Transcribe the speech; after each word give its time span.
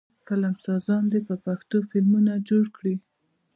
فلمسازان 0.25 1.03
دې 1.11 1.19
په 1.27 1.35
پښتو 1.45 1.77
فلمونه 1.89 2.33
جوړ 2.49 2.65
کړي. 2.77 2.95